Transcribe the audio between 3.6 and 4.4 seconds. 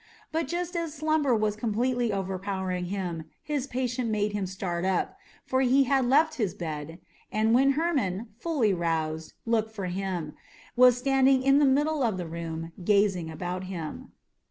patient made